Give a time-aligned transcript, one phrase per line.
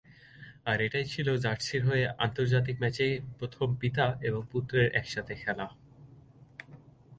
[0.65, 3.05] আর এটাই ছিল জার্সির হয়ে আন্তর্জাতিক ম্যাচে
[3.39, 5.67] প্রথম পিতা এবং পুত্র একসাথে খেলা।